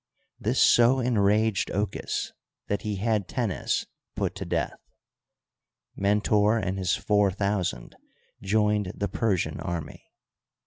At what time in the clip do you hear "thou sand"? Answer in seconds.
7.29-7.95